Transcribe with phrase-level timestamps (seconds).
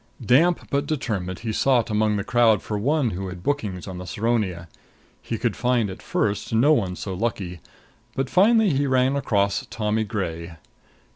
[0.25, 4.07] Damp but determined, he sought among the crowd for one who had bookings on the
[4.07, 4.67] Saronia.
[5.21, 7.59] He could find, at first, no one so lucky;
[8.15, 10.55] but finally he ran across Tommy Gray.